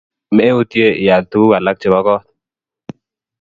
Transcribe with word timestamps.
Meutye 0.35 0.85
ial 1.03 1.21
tuguk 1.31 1.53
alak 1.57 1.77
chepo 1.81 1.99
kot 2.07 2.23